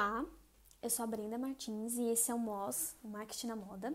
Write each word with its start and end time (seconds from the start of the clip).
Olá, 0.00 0.24
eu 0.80 0.88
sou 0.88 1.02
a 1.02 1.06
Brenda 1.08 1.36
Martins 1.36 1.98
e 1.98 2.04
esse 2.04 2.30
é 2.30 2.34
o 2.34 2.38
MOS, 2.38 2.94
o 3.02 3.08
Marketing 3.08 3.48
na 3.48 3.56
Moda. 3.56 3.92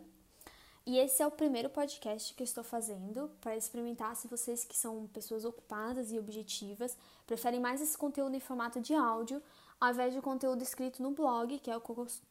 E 0.86 0.98
esse 0.98 1.24
é 1.24 1.26
o 1.26 1.32
primeiro 1.32 1.70
podcast 1.70 2.36
que 2.36 2.44
eu 2.44 2.46
estou 2.46 2.62
fazendo 2.62 3.32
para 3.40 3.56
experimentar 3.56 4.14
se 4.18 4.28
vocês 4.28 4.66
que 4.66 4.76
são 4.76 5.08
pessoas 5.08 5.46
ocupadas 5.46 6.12
e 6.12 6.20
objetivas 6.20 6.98
preferem 7.26 7.62
mais 7.62 7.82
esse 7.82 7.98
conteúdo 7.98 8.36
em 8.36 8.42
formato 8.42 8.82
de 8.82 8.94
áudio 8.94 9.42
ao 9.80 9.92
invés 9.92 10.14
de 10.14 10.20
conteúdo 10.20 10.62
escrito 10.62 11.02
no 11.02 11.12
blog, 11.12 11.58
que 11.60 11.72
é 11.72 11.78
o 11.78 11.82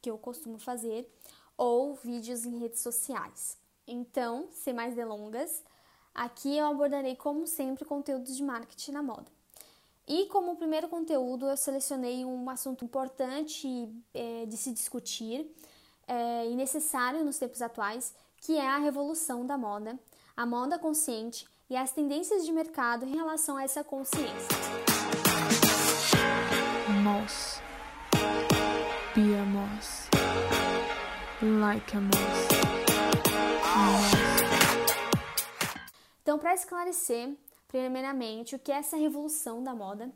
que 0.02 0.10
eu 0.10 0.18
costumo 0.18 0.58
fazer, 0.58 1.10
ou 1.56 1.94
vídeos 1.94 2.44
em 2.44 2.58
redes 2.58 2.82
sociais. 2.82 3.56
Então, 3.86 4.48
sem 4.50 4.74
mais 4.74 4.94
delongas, 4.94 5.64
aqui 6.14 6.58
eu 6.58 6.66
abordarei, 6.66 7.16
como 7.16 7.46
sempre, 7.46 7.86
conteúdos 7.86 8.36
de 8.36 8.42
marketing 8.42 8.92
na 8.92 9.02
moda. 9.02 9.41
E 10.14 10.26
como 10.26 10.56
primeiro 10.56 10.90
conteúdo, 10.90 11.48
eu 11.48 11.56
selecionei 11.56 12.22
um 12.22 12.50
assunto 12.50 12.84
importante 12.84 13.66
é, 14.12 14.44
de 14.44 14.58
se 14.58 14.70
discutir 14.70 15.50
é, 16.06 16.46
e 16.50 16.54
necessário 16.54 17.24
nos 17.24 17.38
tempos 17.38 17.62
atuais, 17.62 18.14
que 18.36 18.58
é 18.58 18.68
a 18.68 18.76
revolução 18.76 19.46
da 19.46 19.56
moda, 19.56 19.98
a 20.36 20.44
moda 20.44 20.78
consciente 20.78 21.48
e 21.70 21.74
as 21.74 21.92
tendências 21.92 22.44
de 22.44 22.52
mercado 22.52 23.06
em 23.06 23.16
relação 23.16 23.56
a 23.56 23.62
essa 23.62 23.82
consciência. 23.82 24.54
A 26.86 26.92
moss. 27.02 27.62
Like 31.40 31.96
a 31.96 32.00
moss. 32.02 32.48
Então, 36.20 36.38
para 36.38 36.52
esclarecer, 36.52 37.34
primeiramente, 37.72 38.54
o 38.54 38.58
que 38.58 38.70
é 38.70 38.76
essa 38.76 38.96
revolução 38.96 39.64
da 39.64 39.74
moda. 39.74 40.12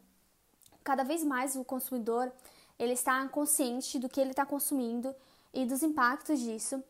Cada 0.85 1.03
vez 1.03 1.25
mais 1.25 1.57
o 1.57 1.65
consumidor 1.65 2.31
ele 2.79 2.93
está 2.93 3.27
consciente 3.29 3.99
do 3.99 4.09
que 4.09 4.21
ele 4.21 4.31
está 4.31 4.45
consumindo 4.45 5.15
e 5.53 5.65
dos 5.65 5.83
impactos 5.83 6.39
disso. 6.39 6.85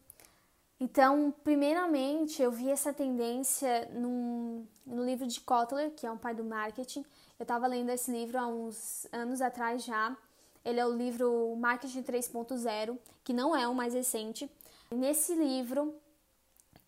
Então, 0.78 1.32
primeiramente, 1.42 2.42
eu 2.42 2.50
vi 2.50 2.68
essa 2.68 2.92
tendência 2.92 3.88
num, 3.94 4.66
no 4.84 5.04
livro 5.04 5.26
de 5.26 5.40
Kotler, 5.40 5.92
que 5.92 6.06
é 6.06 6.10
um 6.10 6.18
pai 6.18 6.34
do 6.34 6.44
marketing. 6.44 7.04
Eu 7.38 7.44
estava 7.44 7.66
lendo 7.66 7.90
esse 7.90 8.10
livro 8.10 8.36
há 8.36 8.46
uns 8.46 9.06
anos 9.12 9.40
atrás 9.40 9.84
já. 9.84 10.14
Ele 10.64 10.80
é 10.80 10.84
o 10.84 10.92
livro 10.92 11.54
Marketing 11.56 12.02
3.0, 12.02 12.98
que 13.22 13.32
não 13.32 13.54
é 13.54 13.66
o 13.68 13.74
mais 13.74 13.94
recente. 13.94 14.50
Nesse 14.90 15.34
livro, 15.34 15.94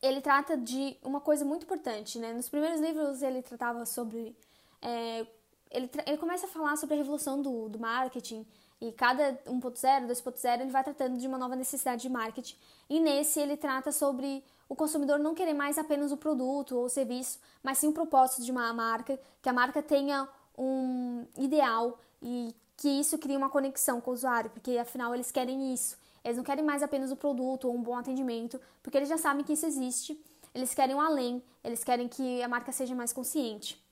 ele 0.02 0.20
trata 0.20 0.56
de 0.56 0.96
uma 1.02 1.20
coisa 1.20 1.44
muito 1.44 1.64
importante, 1.64 2.18
né? 2.18 2.32
Nos 2.32 2.48
primeiros 2.48 2.80
livros 2.80 3.22
ele 3.22 3.42
tratava 3.42 3.84
sobre... 3.84 4.36
É, 4.80 5.27
ele, 5.70 5.91
ele 6.06 6.16
começa 6.16 6.46
a 6.46 6.48
falar 6.48 6.77
sobre 6.77 6.94
a 6.94 6.98
revolução 6.98 7.42
do, 7.42 7.68
do 7.68 7.78
marketing 7.78 8.46
e 8.80 8.92
cada 8.92 9.32
1.0, 9.44 10.06
2.0 10.06 10.60
ele 10.60 10.70
vai 10.70 10.84
tratando 10.84 11.19
de 11.19 11.26
uma 11.26 11.36
nova 11.36 11.56
necessidade 11.56 12.02
de 12.02 12.08
marketing. 12.08 12.56
E 12.88 13.00
nesse 13.00 13.41
ele 13.41 13.56
trata 13.56 13.91
sobre 13.91 14.44
o 14.69 14.76
consumidor 14.76 15.19
não 15.19 15.34
querer 15.34 15.54
mais 15.54 15.78
apenas 15.78 16.12
o 16.12 16.16
produto 16.16 16.76
ou 16.76 16.84
o 16.84 16.88
serviço, 16.88 17.38
mas 17.62 17.78
sim 17.78 17.88
o 17.88 17.92
propósito 17.92 18.44
de 18.44 18.52
uma 18.52 18.72
marca, 18.72 19.19
que 19.42 19.48
a 19.48 19.52
marca 19.52 19.82
tenha 19.82 20.28
um 20.56 21.26
ideal 21.36 21.98
e 22.22 22.54
que 22.76 22.88
isso 22.88 23.19
crie 23.19 23.36
uma 23.36 23.50
conexão 23.50 24.00
com 24.00 24.12
o 24.12 24.14
usuário, 24.14 24.50
porque 24.50 24.78
afinal 24.78 25.14
eles 25.14 25.32
querem 25.32 25.72
isso. 25.74 25.98
Eles 26.24 26.36
não 26.36 26.44
querem 26.44 26.64
mais 26.64 26.83
apenas 26.83 27.11
o 27.11 27.16
produto 27.16 27.69
ou 27.69 27.74
um 27.74 27.83
bom 27.83 27.97
atendimento, 27.97 28.61
porque 28.83 28.97
eles 28.97 29.08
já 29.08 29.19
sabem 29.19 29.44
que 29.44 29.52
isso 29.52 29.66
existe. 29.66 30.20
Eles 30.55 30.75
querem 30.75 30.94
um 30.94 31.00
além, 31.00 31.42
eles 31.62 31.84
querem 31.84 32.08
que 32.08 32.42
a 32.42 32.48
marca 32.48 32.72
seja 32.72 32.94
mais 32.94 33.12
consciente. 33.12 33.83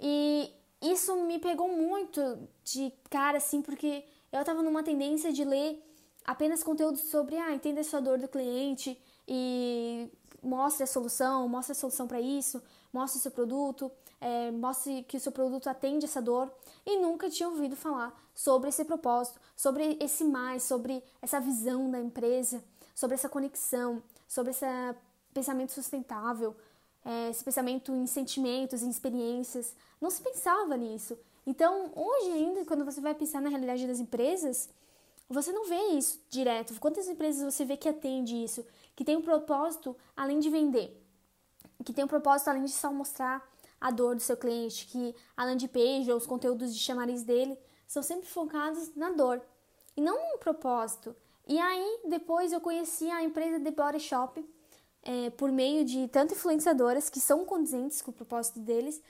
E 0.00 0.50
isso 0.80 1.14
me 1.24 1.38
pegou 1.38 1.68
muito 1.68 2.48
de 2.64 2.92
cara, 3.08 3.38
assim, 3.38 3.62
porque 3.62 4.04
eu 4.32 4.40
estava 4.40 4.62
numa 4.62 4.82
tendência 4.82 5.32
de 5.32 5.44
ler 5.44 5.82
apenas 6.24 6.62
conteúdos 6.62 7.02
sobre, 7.02 7.36
ah, 7.36 7.52
entenda 7.52 7.80
a 7.80 7.84
sua 7.84 8.00
dor 8.00 8.18
do 8.18 8.28
cliente 8.28 8.98
e 9.26 10.08
mostre 10.42 10.84
a 10.84 10.86
solução, 10.86 11.48
mostre 11.48 11.72
a 11.72 11.74
solução 11.74 12.06
para 12.06 12.20
isso, 12.20 12.62
mostre 12.92 13.18
o 13.18 13.22
seu 13.22 13.30
produto, 13.30 13.90
é, 14.20 14.50
mostre 14.50 15.02
que 15.04 15.16
o 15.16 15.20
seu 15.20 15.32
produto 15.32 15.68
atende 15.68 16.04
essa 16.04 16.20
dor 16.20 16.52
e 16.84 16.98
nunca 16.98 17.30
tinha 17.30 17.48
ouvido 17.48 17.76
falar 17.76 18.12
sobre 18.34 18.68
esse 18.68 18.84
propósito, 18.84 19.40
sobre 19.56 19.96
esse 20.00 20.24
mais, 20.24 20.62
sobre 20.62 21.02
essa 21.20 21.40
visão 21.40 21.90
da 21.90 22.00
empresa, 22.00 22.62
sobre 22.94 23.14
essa 23.14 23.28
conexão, 23.28 24.02
sobre 24.26 24.50
esse 24.50 24.66
pensamento 25.32 25.72
sustentável, 25.72 26.54
é, 27.04 27.30
esse 27.30 27.42
pensamento 27.42 27.92
em 27.92 28.06
sentimentos, 28.06 28.82
em 28.82 28.90
experiências. 28.90 29.74
Não 30.00 30.10
se 30.10 30.22
pensava 30.22 30.76
nisso. 30.76 31.18
Então, 31.46 31.90
hoje 31.94 32.30
ainda, 32.30 32.64
quando 32.64 32.84
você 32.84 33.00
vai 33.00 33.14
pensar 33.14 33.40
na 33.40 33.48
realidade 33.48 33.86
das 33.86 33.98
empresas, 33.98 34.68
você 35.32 35.52
não 35.52 35.66
vê 35.66 35.80
isso 35.96 36.20
direto. 36.28 36.78
Quantas 36.80 37.08
empresas 37.08 37.42
você 37.42 37.64
vê 37.64 37.76
que 37.76 37.88
atende 37.88 38.34
isso, 38.42 38.64
que 38.94 39.04
tem 39.04 39.16
um 39.16 39.22
propósito 39.22 39.96
além 40.16 40.38
de 40.38 40.50
vender, 40.50 41.00
que 41.84 41.92
tem 41.92 42.04
um 42.04 42.08
propósito 42.08 42.48
além 42.48 42.64
de 42.64 42.72
só 42.72 42.92
mostrar 42.92 43.46
a 43.80 43.90
dor 43.90 44.14
do 44.14 44.22
seu 44.22 44.36
cliente, 44.36 44.86
que 44.86 45.14
a 45.36 45.44
landing 45.44 45.66
page 45.68 46.10
ou 46.10 46.16
os 46.16 46.26
conteúdos 46.26 46.72
de 46.74 46.80
chamariz 46.80 47.24
dele 47.24 47.58
são 47.86 48.02
sempre 48.02 48.28
focados 48.28 48.94
na 48.94 49.10
dor 49.10 49.42
e 49.96 50.00
não 50.00 50.32
no 50.32 50.38
propósito. 50.38 51.14
E 51.46 51.58
aí, 51.58 52.00
depois 52.08 52.52
eu 52.52 52.60
conheci 52.60 53.10
a 53.10 53.22
empresa 53.22 53.58
The 53.58 53.70
Body 53.72 54.00
Shop 54.00 54.44
é, 55.02 55.30
por 55.30 55.50
meio 55.50 55.84
de 55.84 56.06
tanto 56.08 56.34
influenciadoras 56.34 57.10
que 57.10 57.20
são 57.20 57.44
condizentes 57.44 58.00
com 58.00 58.10
o 58.12 58.14
propósito 58.14 58.60
deles, 58.60 59.02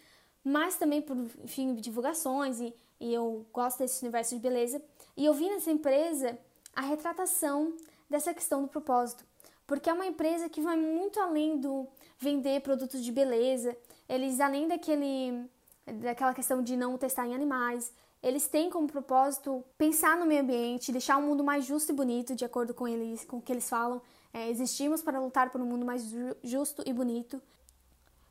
mas 0.43 0.77
também 0.77 1.03
por, 1.03 1.17
enfim, 1.45 1.75
divulgações 1.75 2.59
e, 2.61 2.75
e 2.99 3.13
eu 3.13 3.47
gosto 3.53 3.79
desse 3.79 4.03
universo 4.03 4.35
de 4.35 4.41
beleza. 4.41 4.83
E 5.17 5.25
eu 5.25 5.35
vi 5.35 5.49
nessa 5.49 5.71
empresa 5.71 6.39
a 6.75 6.81
retratação 6.81 7.77
dessa 8.09 8.33
questão 8.33 8.63
do 8.63 8.69
propósito, 8.69 9.25
porque 9.67 9.89
é 9.89 9.93
uma 9.93 10.07
empresa 10.07 10.49
que 10.49 10.61
vai 10.61 10.77
muito 10.77 11.21
além 11.21 11.59
do 11.59 11.87
vender 12.19 12.61
produtos 12.61 13.05
de 13.05 13.13
beleza, 13.13 13.77
eles 14.09 14.41
além 14.41 14.69
daquele 14.69 15.49
daquela 15.85 16.33
questão 16.33 16.63
de 16.63 16.77
não 16.77 16.97
testar 16.97 17.27
em 17.27 17.35
animais, 17.35 17.93
eles 18.23 18.47
têm 18.47 18.71
como 18.71 18.87
propósito 18.87 19.65
pensar 19.77 20.17
no 20.17 20.25
meio 20.25 20.43
ambiente, 20.43 20.93
deixar 20.93 21.17
um 21.17 21.23
mundo 21.23 21.43
mais 21.43 21.65
justo 21.65 21.91
e 21.91 21.95
bonito, 21.95 22.37
de 22.37 22.45
acordo 22.45 22.73
com 22.73 22.87
eles, 22.87 23.25
com 23.25 23.39
o 23.39 23.43
que 23.43 23.53
eles 23.53 23.69
falam. 23.69 24.01
É, 24.33 24.49
existimos 24.49 25.03
para 25.03 25.19
lutar 25.19 25.51
por 25.51 25.61
um 25.61 25.67
mundo 25.67 25.85
mais 25.85 26.05
justo 26.43 26.83
e 26.87 26.93
bonito. 26.93 27.43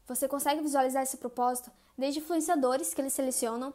Você 0.08 0.28
consegue 0.28 0.62
visualizar 0.62 1.03
esse 1.03 1.18
propósito 1.18 1.69
desde 1.98 2.19
influenciadores 2.19 2.94
que 2.94 3.02
eles 3.02 3.13
selecionam 3.13 3.74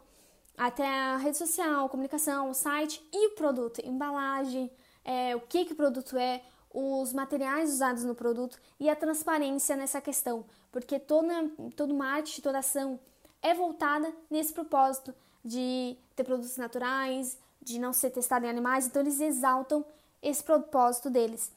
até 0.57 0.87
a 0.87 1.17
rede 1.17 1.37
social, 1.37 1.89
comunicação, 1.89 2.51
o 2.51 2.55
site 2.55 3.07
e 3.13 3.29
o 3.29 3.35
produto, 3.35 3.81
embalagem, 3.85 4.71
é, 5.05 5.37
o 5.37 5.41
que, 5.41 5.65
que 5.65 5.73
o 5.73 5.77
produto 5.77 6.17
é, 6.17 6.43
os 6.73 7.13
materiais 7.13 7.73
usados 7.73 8.05
no 8.05 8.15
produto 8.15 8.61
e 8.79 8.91
a 8.91 8.97
transparência 8.97 9.77
nessa 9.77 10.01
questão, 10.01 10.45
porque 10.71 10.99
toda, 10.99 11.51
todo 11.75 11.95
marketing, 11.95 12.43
toda 12.43 12.59
ação 12.59 13.01
é 13.41 13.55
voltada 13.55 14.13
nesse 14.29 14.53
propósito 14.53 15.15
de 15.45 15.97
ter 16.15 16.25
produtos 16.25 16.57
naturais, 16.57 17.39
de 17.63 17.79
não 17.79 17.93
ser 17.93 18.11
testado 18.11 18.45
em 18.45 18.49
animais, 18.51 18.87
então 18.87 19.01
eles 19.01 19.21
exaltam 19.21 19.85
esse 20.21 20.43
propósito 20.43 21.09
deles. 21.09 21.53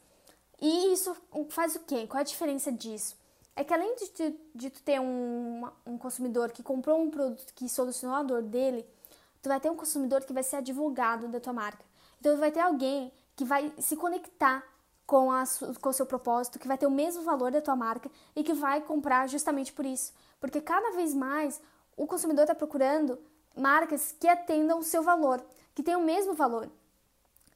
E 0.60 0.92
isso 0.92 1.14
faz 1.50 1.74
o 1.74 1.80
quê? 1.80 2.06
Qual 2.06 2.18
é 2.18 2.22
a 2.22 2.24
diferença 2.24 2.70
disso? 2.72 3.19
É 3.60 3.64
que 3.64 3.74
além 3.74 3.94
de 3.94 4.08
tu, 4.08 4.34
de 4.54 4.70
tu 4.70 4.82
ter 4.82 4.98
um, 4.98 5.68
um 5.84 5.98
consumidor 5.98 6.50
que 6.50 6.62
comprou 6.62 6.98
um 6.98 7.10
produto 7.10 7.52
que 7.54 7.68
solucionou 7.68 8.16
a 8.16 8.22
dor 8.22 8.40
dele, 8.40 8.86
tu 9.42 9.50
vai 9.50 9.60
ter 9.60 9.68
um 9.68 9.76
consumidor 9.76 10.24
que 10.24 10.32
vai 10.32 10.42
ser 10.42 10.56
advogado 10.56 11.28
da 11.28 11.38
tua 11.38 11.52
marca. 11.52 11.84
Então 12.18 12.38
vai 12.38 12.50
ter 12.50 12.60
alguém 12.60 13.12
que 13.36 13.44
vai 13.44 13.70
se 13.76 13.98
conectar 13.98 14.64
com, 15.06 15.30
a, 15.30 15.44
com 15.78 15.90
o 15.90 15.92
seu 15.92 16.06
propósito, 16.06 16.58
que 16.58 16.66
vai 16.66 16.78
ter 16.78 16.86
o 16.86 16.90
mesmo 16.90 17.22
valor 17.22 17.52
da 17.52 17.60
tua 17.60 17.76
marca 17.76 18.10
e 18.34 18.42
que 18.42 18.54
vai 18.54 18.80
comprar 18.80 19.28
justamente 19.28 19.74
por 19.74 19.84
isso. 19.84 20.14
Porque 20.40 20.62
cada 20.62 20.92
vez 20.92 21.12
mais 21.12 21.60
o 21.98 22.06
consumidor 22.06 22.44
está 22.44 22.54
procurando 22.54 23.18
marcas 23.54 24.10
que 24.18 24.26
atendam 24.26 24.78
o 24.78 24.82
seu 24.82 25.02
valor, 25.02 25.44
que 25.74 25.82
tenham 25.82 26.00
o 26.00 26.04
mesmo 26.06 26.32
valor. 26.32 26.70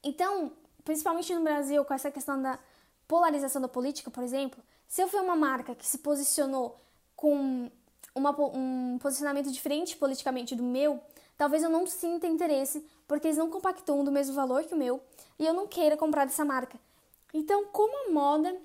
Então, 0.03 0.51
principalmente 0.83 1.33
no 1.33 1.41
Brasil, 1.41 1.83
com 1.83 1.95
essa 1.95 2.11
questão 2.11 2.39
da 2.39 2.59
polarização 3.07 3.59
da 3.59 3.67
política, 3.67 4.11
por 4.11 4.23
exemplo, 4.23 4.63
se 4.87 5.01
eu 5.01 5.07
ver 5.07 5.21
uma 5.21 5.35
marca 5.35 5.75
que 5.75 5.85
se 5.85 5.99
posicionou 5.99 6.77
com 7.15 7.69
uma, 8.13 8.31
um 8.55 8.97
posicionamento 8.99 9.51
diferente 9.51 9.97
politicamente 9.97 10.55
do 10.55 10.63
meu, 10.63 11.01
talvez 11.37 11.63
eu 11.63 11.69
não 11.69 11.85
sinta 11.85 12.27
interesse, 12.27 12.85
porque 13.07 13.27
eles 13.27 13.37
não 13.37 13.49
compactuam 13.49 14.03
do 14.03 14.11
mesmo 14.11 14.33
valor 14.35 14.63
que 14.63 14.73
o 14.73 14.77
meu, 14.77 15.01
e 15.37 15.45
eu 15.45 15.53
não 15.53 15.67
queira 15.67 15.97
comprar 15.97 16.25
dessa 16.25 16.45
marca. 16.45 16.79
Então, 17.33 17.65
como 17.65 18.07
a 18.07 18.11
moda 18.11 18.55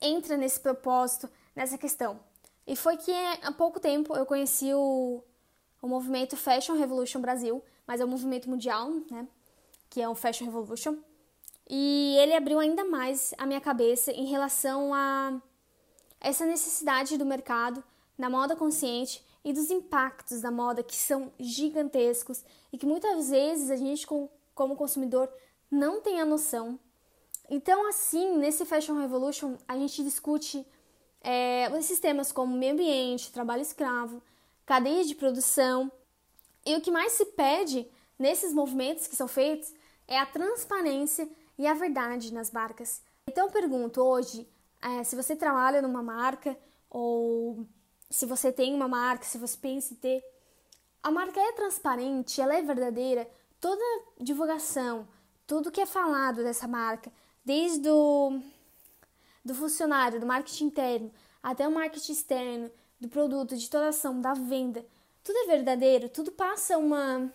entra 0.00 0.36
nesse 0.36 0.58
propósito, 0.58 1.28
nessa 1.54 1.76
questão? 1.76 2.18
E 2.66 2.74
foi 2.74 2.96
que 2.96 3.12
há 3.42 3.52
pouco 3.52 3.78
tempo 3.78 4.16
eu 4.16 4.24
conheci 4.24 4.72
o, 4.72 5.22
o 5.82 5.88
movimento 5.88 6.36
Fashion 6.36 6.76
Revolution 6.76 7.20
Brasil, 7.20 7.62
mas 7.86 8.00
é 8.00 8.04
um 8.04 8.08
movimento 8.08 8.48
mundial, 8.48 8.90
né? 9.10 9.28
Que 9.90 10.00
é 10.00 10.08
o 10.08 10.14
Fashion 10.14 10.46
Revolution. 10.46 10.96
E 11.68 12.16
ele 12.18 12.34
abriu 12.34 12.58
ainda 12.58 12.84
mais 12.84 13.32
a 13.38 13.46
minha 13.46 13.60
cabeça 13.60 14.12
em 14.12 14.26
relação 14.26 14.92
a 14.92 15.40
essa 16.20 16.44
necessidade 16.44 17.16
do 17.16 17.24
mercado 17.24 17.82
na 18.16 18.30
moda 18.30 18.54
consciente 18.54 19.24
e 19.44 19.52
dos 19.52 19.70
impactos 19.70 20.40
da 20.40 20.50
moda 20.50 20.82
que 20.82 20.96
são 20.96 21.32
gigantescos 21.38 22.44
e 22.72 22.78
que 22.78 22.86
muitas 22.86 23.30
vezes 23.30 23.70
a 23.70 23.76
gente 23.76 24.06
como 24.54 24.76
consumidor, 24.76 25.28
não 25.70 26.00
tem 26.00 26.20
a 26.20 26.24
noção. 26.24 26.78
Então, 27.50 27.88
assim, 27.88 28.36
nesse 28.38 28.64
Fashion 28.64 28.98
Revolution, 28.98 29.56
a 29.66 29.76
gente 29.76 30.02
discute 30.02 30.66
é, 31.20 31.66
esses 31.78 31.98
temas 31.98 32.32
como 32.32 32.56
meio 32.56 32.72
ambiente, 32.72 33.32
trabalho 33.32 33.62
escravo, 33.62 34.22
cadeia 34.64 35.04
de 35.04 35.14
produção. 35.14 35.90
E 36.64 36.74
o 36.76 36.80
que 36.80 36.90
mais 36.90 37.12
se 37.12 37.26
pede 37.26 37.86
nesses 38.18 38.54
movimentos 38.54 39.06
que 39.06 39.16
são 39.16 39.28
feitos 39.28 39.74
é 40.06 40.18
a 40.18 40.24
transparência 40.24 41.28
e 41.58 41.66
a 41.66 41.74
verdade 41.74 42.32
nas 42.32 42.50
marcas. 42.50 43.02
Então, 43.26 43.50
pergunto 43.50 44.02
hoje, 44.02 44.48
é, 44.80 45.02
se 45.04 45.16
você 45.16 45.34
trabalha 45.34 45.80
numa 45.80 46.02
marca 46.02 46.56
ou 46.90 47.66
se 48.10 48.26
você 48.26 48.52
tem 48.52 48.74
uma 48.74 48.88
marca, 48.88 49.24
se 49.24 49.38
você 49.38 49.56
pensa 49.56 49.94
em 49.94 49.96
ter, 49.96 50.24
a 51.02 51.10
marca 51.10 51.40
é 51.40 51.52
transparente, 51.52 52.40
ela 52.40 52.54
é 52.54 52.62
verdadeira, 52.62 53.28
toda 53.60 53.82
divulgação, 54.20 55.06
tudo 55.46 55.70
que 55.70 55.80
é 55.80 55.86
falado 55.86 56.42
dessa 56.42 56.68
marca, 56.68 57.12
desde 57.44 57.88
o 57.88 58.40
do 59.44 59.54
funcionário, 59.54 60.18
do 60.18 60.26
marketing 60.26 60.66
interno, 60.66 61.12
até 61.42 61.68
o 61.68 61.72
marketing 61.72 62.12
externo, 62.12 62.70
do 62.98 63.08
produto, 63.08 63.56
de 63.56 63.68
toda 63.68 63.88
ação, 63.88 64.20
da 64.20 64.32
venda, 64.32 64.84
tudo 65.22 65.36
é 65.38 65.46
verdadeiro, 65.46 66.08
tudo 66.08 66.32
passa 66.32 66.78
uma, 66.78 67.30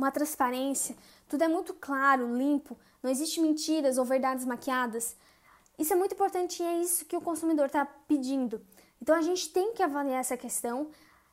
uma 0.00 0.10
transparência, 0.10 0.96
tudo 1.28 1.44
é 1.44 1.48
muito 1.48 1.74
claro, 1.74 2.34
limpo, 2.34 2.76
não 3.02 3.10
existe 3.10 3.40
mentiras 3.40 3.98
ou 3.98 4.04
verdades 4.04 4.44
maquiadas. 4.44 5.14
Isso 5.78 5.92
é 5.92 5.96
muito 5.96 6.14
importante 6.14 6.62
e 6.62 6.66
é 6.66 6.80
isso 6.80 7.04
que 7.04 7.16
o 7.16 7.20
consumidor 7.20 7.66
está 7.66 7.84
pedindo. 7.84 8.60
Então 9.00 9.14
a 9.14 9.22
gente 9.22 9.50
tem 9.50 9.72
que 9.72 9.82
avaliar 9.82 10.20
essa 10.20 10.36
questão. 10.36 10.88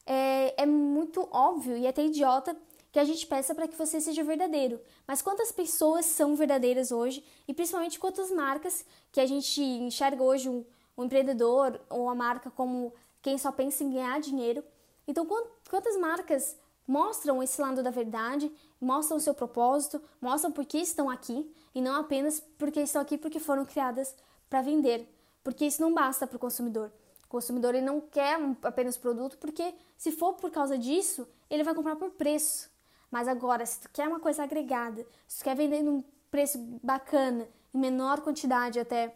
É, 0.06 0.64
é 0.64 0.66
muito 0.66 1.28
óbvio 1.32 1.78
e 1.78 1.88
até 1.88 2.06
idiota 2.06 2.56
que 2.92 3.00
a 3.00 3.04
gente 3.04 3.26
peça 3.26 3.54
para 3.56 3.68
que 3.68 3.78
você 3.78 4.00
seja 4.00 4.24
verdadeiro. 4.24 4.80
Mas 5.06 5.22
quantas 5.22 5.52
pessoas 5.52 6.06
são 6.06 6.36
verdadeiras 6.36 6.92
hoje 6.92 7.24
e 7.48 7.54
principalmente 7.54 8.00
quantas 8.00 8.32
marcas 8.32 8.86
que 9.12 9.20
a 9.20 9.26
gente 9.26 9.62
enxerga 9.62 10.24
hoje 10.24 10.50
um, 10.50 10.66
um 10.98 11.04
empreendedor 11.06 11.80
ou 11.90 12.10
a 12.10 12.16
marca 12.16 12.50
como 12.50 12.94
quem 13.22 13.38
só 13.38 13.52
pensa 13.52 13.84
em 13.84 13.92
ganhar 13.92 14.20
dinheiro. 14.20 14.64
Então, 15.08 15.26
quantas 15.70 15.98
marcas 15.98 16.56
mostram 16.88 17.44
esse 17.44 17.62
lado 17.62 17.84
da 17.84 17.92
verdade, 17.92 18.52
mostram 18.80 19.18
o 19.18 19.20
seu 19.20 19.34
propósito, 19.34 20.02
mostram 20.22 20.52
por 20.52 20.66
que 20.66 20.78
estão 20.78 21.10
aqui 21.10 21.54
e 21.76 21.82
não 21.82 21.96
apenas 21.96 22.40
porque 22.58 22.80
estão 22.80 23.02
aqui 23.02 23.18
porque 23.18 23.40
foram 23.40 23.66
criadas 23.66 24.16
para 24.50 24.62
vender, 24.62 25.14
porque 25.44 25.66
isso 25.66 25.82
não 25.82 25.94
basta 25.94 26.26
para 26.26 26.38
o 26.38 26.40
consumidor. 26.40 26.92
O 27.26 27.28
consumidor 27.28 27.76
ele 27.76 27.86
não 27.86 28.00
quer 28.00 28.40
apenas 28.64 28.98
produto, 28.98 29.38
porque 29.38 29.76
se 29.98 30.14
for 30.14 30.34
por 30.36 30.50
causa 30.50 30.78
disso, 30.78 31.28
ele 31.50 31.64
vai 31.64 31.76
comprar 31.76 31.98
por 31.98 32.12
preço. 32.12 32.70
Mas 33.12 33.28
agora, 33.28 33.66
se 33.66 33.82
tu 33.82 33.90
quer 33.92 34.08
uma 34.08 34.20
coisa 34.20 34.44
agregada, 34.44 35.06
se 35.28 35.40
tu 35.40 35.44
quer 35.44 35.56
vender 35.56 35.82
num 35.82 36.02
preço 36.32 36.58
bacana, 36.82 37.48
em 37.74 37.80
menor 37.80 38.22
quantidade 38.22 38.80
até, 38.80 39.14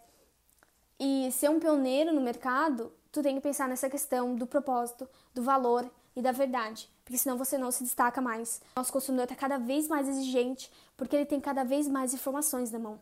e 0.99 1.31
ser 1.31 1.49
um 1.49 1.59
pioneiro 1.59 2.13
no 2.13 2.21
mercado, 2.21 2.91
tu 3.11 3.21
tem 3.23 3.35
que 3.35 3.41
pensar 3.41 3.67
nessa 3.67 3.89
questão 3.89 4.35
do 4.35 4.45
propósito, 4.45 5.07
do 5.33 5.41
valor 5.41 5.89
e 6.15 6.21
da 6.21 6.31
verdade, 6.31 6.89
porque 7.11 7.23
senão 7.23 7.37
você 7.37 7.57
não 7.57 7.71
se 7.71 7.83
destaca 7.83 8.21
mais. 8.21 8.61
Nosso 8.73 8.93
consumidor 8.93 9.25
está 9.25 9.35
cada 9.35 9.57
vez 9.57 9.89
mais 9.89 10.07
exigente, 10.07 10.71
porque 10.95 11.13
ele 11.13 11.25
tem 11.25 11.41
cada 11.41 11.61
vez 11.61 11.85
mais 11.85 12.13
informações 12.13 12.71
na 12.71 12.79
mão. 12.79 13.01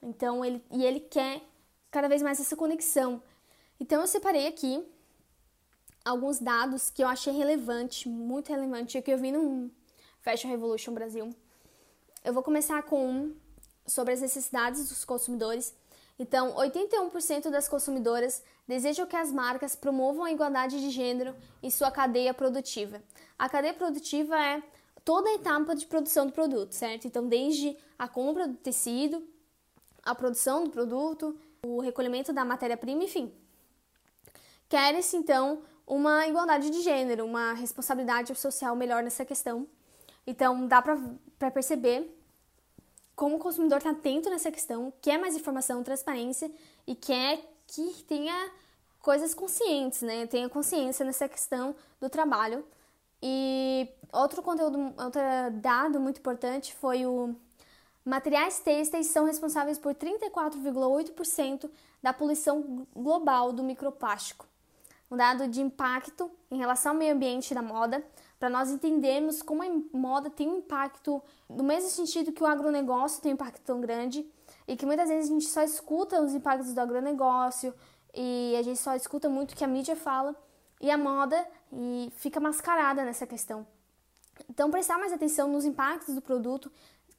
Então, 0.00 0.44
ele, 0.44 0.62
e 0.70 0.84
ele 0.84 1.00
quer 1.00 1.42
cada 1.90 2.06
vez 2.06 2.22
mais 2.22 2.38
essa 2.38 2.54
conexão. 2.54 3.20
Então, 3.80 4.00
eu 4.00 4.06
separei 4.06 4.46
aqui 4.46 4.80
alguns 6.04 6.38
dados 6.38 6.88
que 6.88 7.02
eu 7.02 7.08
achei 7.08 7.32
relevante, 7.32 8.08
muito 8.08 8.48
relevante, 8.48 9.02
que 9.02 9.10
eu 9.12 9.18
vi 9.18 9.32
no 9.32 9.68
Fashion 10.20 10.48
Revolution 10.48 10.94
Brasil. 10.94 11.34
Eu 12.24 12.32
vou 12.32 12.44
começar 12.44 12.80
com 12.84 13.10
um 13.10 13.36
sobre 13.84 14.14
as 14.14 14.20
necessidades 14.20 14.88
dos 14.88 15.04
consumidores. 15.04 15.74
Então, 16.18 16.54
81% 16.54 17.50
das 17.50 17.68
consumidoras 17.68 18.42
desejam 18.66 19.06
que 19.06 19.16
as 19.16 19.32
marcas 19.32 19.74
promovam 19.74 20.24
a 20.24 20.32
igualdade 20.32 20.80
de 20.80 20.90
gênero 20.90 21.34
em 21.62 21.70
sua 21.70 21.90
cadeia 21.90 22.32
produtiva. 22.32 23.02
A 23.38 23.48
cadeia 23.48 23.74
produtiva 23.74 24.38
é 24.38 24.62
toda 25.04 25.28
a 25.30 25.34
etapa 25.34 25.74
de 25.74 25.86
produção 25.86 26.26
do 26.26 26.32
produto, 26.32 26.72
certo? 26.72 27.06
Então, 27.06 27.26
desde 27.26 27.76
a 27.98 28.06
compra 28.06 28.46
do 28.46 28.54
tecido, 28.54 29.26
a 30.02 30.14
produção 30.14 30.64
do 30.64 30.70
produto, 30.70 31.36
o 31.64 31.80
recolhimento 31.80 32.32
da 32.32 32.44
matéria-prima, 32.44 33.04
enfim. 33.04 33.32
Quer-se, 34.68 35.16
então, 35.16 35.62
uma 35.86 36.26
igualdade 36.26 36.70
de 36.70 36.80
gênero, 36.82 37.24
uma 37.24 37.52
responsabilidade 37.52 38.34
social 38.34 38.76
melhor 38.76 39.02
nessa 39.02 39.24
questão. 39.24 39.66
Então, 40.26 40.66
dá 40.66 40.80
para 40.80 41.50
perceber 41.50 42.16
como 43.22 43.36
o 43.36 43.38
consumidor 43.38 43.78
está 43.78 43.90
atento 43.90 44.28
nessa 44.28 44.50
questão, 44.50 44.92
quer 45.00 45.16
mais 45.16 45.36
informação, 45.36 45.80
transparência 45.84 46.50
e 46.84 46.92
quer 46.92 47.38
que 47.68 48.02
tenha 48.02 48.34
coisas 48.98 49.32
conscientes, 49.32 50.02
né? 50.02 50.26
Tenha 50.26 50.48
consciência 50.48 51.06
nessa 51.06 51.28
questão 51.28 51.72
do 52.00 52.10
trabalho. 52.10 52.64
E 53.22 53.88
outro 54.12 54.42
conteúdo, 54.42 54.76
outro 54.98 55.20
dado 55.52 56.00
muito 56.00 56.18
importante 56.18 56.74
foi 56.74 57.06
o 57.06 57.32
materiais 58.04 58.58
têxteis 58.58 59.06
são 59.06 59.24
responsáveis 59.24 59.78
por 59.78 59.94
34,8% 59.94 61.70
da 62.02 62.12
poluição 62.12 62.88
global 62.92 63.52
do 63.52 63.62
microplástico. 63.62 64.48
Um 65.08 65.16
dado 65.16 65.46
de 65.46 65.60
impacto 65.60 66.28
em 66.50 66.58
relação 66.58 66.90
ao 66.90 66.98
meio 66.98 67.14
ambiente 67.14 67.54
da 67.54 67.62
moda, 67.62 68.04
para 68.42 68.50
nós 68.50 68.72
entendermos 68.72 69.40
como 69.40 69.62
a 69.62 69.96
moda 69.96 70.28
tem 70.28 70.48
um 70.48 70.58
impacto, 70.58 71.22
no 71.48 71.62
mesmo 71.62 71.88
sentido 71.88 72.32
que 72.32 72.42
o 72.42 72.46
agronegócio 72.46 73.22
tem 73.22 73.30
um 73.30 73.34
impacto 73.34 73.62
tão 73.62 73.80
grande, 73.80 74.28
e 74.66 74.76
que 74.76 74.84
muitas 74.84 75.08
vezes 75.08 75.30
a 75.30 75.32
gente 75.32 75.46
só 75.46 75.62
escuta 75.62 76.20
os 76.20 76.34
impactos 76.34 76.74
do 76.74 76.80
agronegócio, 76.80 77.72
e 78.12 78.56
a 78.58 78.62
gente 78.62 78.80
só 78.80 78.96
escuta 78.96 79.28
muito 79.28 79.52
o 79.52 79.56
que 79.56 79.62
a 79.62 79.68
mídia 79.68 79.94
fala, 79.94 80.34
e 80.80 80.90
a 80.90 80.98
moda 80.98 81.46
e 81.72 82.10
fica 82.16 82.40
mascarada 82.40 83.04
nessa 83.04 83.28
questão. 83.28 83.64
Então, 84.50 84.72
prestar 84.72 84.98
mais 84.98 85.12
atenção 85.12 85.46
nos 85.46 85.64
impactos 85.64 86.12
do 86.12 86.20
produto 86.20 86.68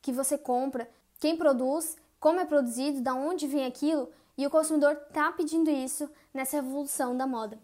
que 0.02 0.12
você 0.12 0.38
compra, 0.38 0.92
quem 1.22 1.38
produz, 1.38 1.96
como 2.20 2.42
é 2.42 2.46
produzido, 2.46 3.00
da 3.00 3.14
onde 3.14 3.48
vem 3.48 3.66
aquilo, 3.66 4.10
e 4.38 4.46
o 4.46 4.50
consumidor 4.50 4.92
está 5.08 5.32
pedindo 5.32 5.70
isso 5.70 6.10
nessa 6.34 6.58
revolução 6.58 7.16
da 7.16 7.26
moda. 7.26 7.58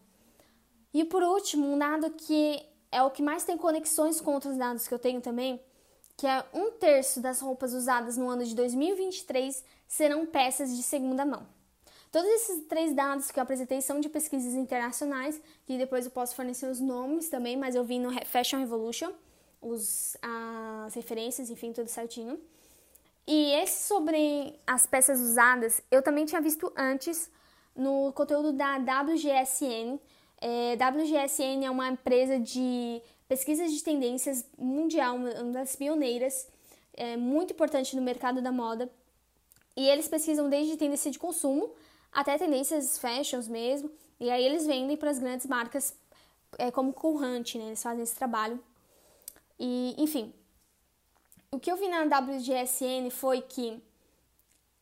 E 0.94 1.04
por 1.04 1.22
último, 1.22 1.68
um 1.68 1.78
dado 1.78 2.10
que 2.12 2.69
é 2.92 3.02
o 3.04 3.12
que 3.12 3.22
mais 3.22 3.44
tem 3.44 3.58
conexões 3.58 4.20
com 4.20 4.34
outros 4.34 4.58
dados 4.58 4.88
que 4.88 4.94
eu 4.94 5.00
tenho 5.00 5.22
também, 5.22 5.62
que 6.18 6.28
é 6.28 6.44
um 6.54 6.72
terço 6.72 7.22
das 7.22 7.40
roupas 7.40 7.74
usadas 7.74 8.18
no 8.18 8.28
ano 8.30 8.44
de 8.44 8.56
2023 8.56 9.64
serão 9.88 10.26
peças 10.26 10.76
de 10.76 10.84
segunda 10.84 11.26
mão. 11.26 11.48
Todos 12.12 12.28
esses 12.30 12.66
três 12.66 12.94
dados 12.94 13.30
que 13.30 13.40
eu 13.40 13.44
apresentei 13.44 13.82
são 13.82 14.00
de 14.00 14.10
pesquisas 14.10 14.54
internacionais, 14.54 15.40
que 15.66 15.78
depois 15.78 16.06
eu 16.06 16.12
posso 16.12 16.36
fornecer 16.36 16.66
os 16.70 16.80
nomes 16.80 17.30
também, 17.30 17.56
mas 17.56 17.76
eu 17.76 17.84
vi 17.84 18.00
no 18.00 18.12
Fashion 18.26 18.60
Revolution, 18.60 19.12
os, 19.62 20.18
as 20.22 20.94
referências, 20.96 21.50
enfim, 21.50 21.72
tudo 21.72 21.88
certinho. 21.88 22.40
E 23.28 23.52
esse 23.62 23.88
sobre 23.88 24.60
as 24.66 24.88
peças 24.88 25.20
usadas, 25.20 25.84
eu 25.92 26.02
também 26.02 26.26
tinha 26.26 26.42
visto 26.42 26.74
antes 26.76 27.30
no 27.76 28.12
conteúdo 28.14 28.52
da 28.52 28.78
WGSN, 28.78 30.00
é, 30.42 30.76
WGSN 30.76 31.66
é 31.66 31.70
uma 31.70 31.90
empresa 31.90 32.40
de 32.40 33.02
pesquisas 33.28 33.72
de 33.72 33.84
tendências 33.84 34.46
mundial, 34.58 35.16
uma 35.16 35.52
das 35.52 35.76
pioneiras, 35.76 36.48
é, 36.94 37.18
muito 37.18 37.54
importante 37.54 37.96
no 37.96 38.02
mercado 38.02 38.42
da 38.42 38.52
moda. 38.52 38.90
E 39.76 39.88
eles 39.88 40.08
pesquisam 40.08 40.50
desde 40.50 40.78
tendência 40.78 41.12
de 41.12 41.20
consumo 41.20 41.72
até 42.12 42.38
tendências 42.38 42.98
fashions 42.98 43.48
mesmo. 43.48 43.92
E 44.20 44.30
aí 44.30 44.44
eles 44.44 44.66
vendem 44.66 44.98
para 44.98 45.12
as 45.12 45.20
grandes 45.20 45.46
marcas 45.46 45.96
é, 46.58 46.72
como 46.72 46.92
Cool 46.92 47.20
né? 47.20 47.40
Eles 47.68 47.84
fazem 47.84 48.04
esse 48.04 48.16
trabalho. 48.16 48.60
E, 49.60 49.96
enfim, 49.98 50.34
o 51.52 51.60
que 51.60 51.72
eu 51.72 51.78
vi 51.78 51.88
na 51.88 52.04
WGSN 52.04 53.10
foi 53.12 53.42
que 53.42 53.82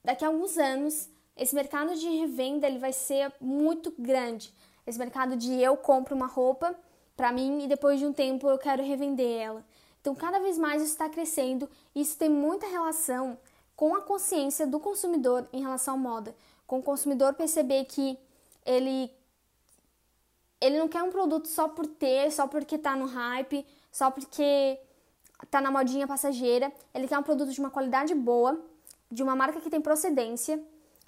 daqui 0.03 0.23
a 0.23 0.27
alguns 0.27 0.57
anos 0.57 1.09
esse 1.35 1.53
mercado 1.53 1.95
de 1.95 2.09
revenda 2.09 2.67
ele 2.67 2.79
vai 2.79 2.93
ser 2.93 3.31
muito 3.39 3.93
grande 3.97 4.51
esse 4.87 4.97
mercado 4.97 5.35
de 5.35 5.61
eu 5.61 5.75
compro 5.75 6.15
uma 6.15 6.25
roupa 6.25 6.73
para 7.15 7.31
mim 7.31 7.63
e 7.63 7.67
depois 7.67 7.99
de 7.99 8.05
um 8.05 8.13
tempo 8.13 8.49
eu 8.49 8.57
quero 8.57 8.81
revender 8.81 9.41
ela. 9.41 9.65
Então, 9.99 10.15
cada 10.15 10.39
vez 10.39 10.57
mais 10.57 10.81
isso 10.81 10.93
está 10.93 11.09
crescendo 11.09 11.69
e 11.93 12.01
isso 12.01 12.17
tem 12.17 12.29
muita 12.29 12.65
relação 12.65 13.37
com 13.75 13.93
a 13.93 14.01
consciência 14.01 14.65
do 14.65 14.79
consumidor 14.79 15.47
em 15.51 15.61
relação 15.61 15.95
à 15.95 15.97
moda, 15.97 16.33
com 16.65 16.79
o 16.79 16.83
consumidor 16.83 17.33
perceber 17.33 17.83
que 17.85 18.17
ele 18.65 19.11
ele 20.59 20.79
não 20.79 20.87
quer 20.87 21.03
um 21.03 21.11
produto 21.11 21.47
só 21.47 21.67
por 21.67 21.85
ter, 21.85 22.31
só 22.31 22.47
porque 22.47 22.75
está 22.75 22.95
no 22.95 23.05
hype, 23.05 23.63
só 23.91 24.09
porque 24.09 24.79
está 25.43 25.61
na 25.61 25.69
modinha 25.69 26.07
passageira. 26.07 26.71
Ele 26.95 27.07
quer 27.07 27.19
um 27.19 27.23
produto 27.23 27.51
de 27.51 27.59
uma 27.59 27.69
qualidade 27.69 28.15
boa, 28.15 28.59
de 29.11 29.21
uma 29.21 29.35
marca 29.35 29.61
que 29.61 29.69
tem 29.69 29.79
procedência, 29.79 30.59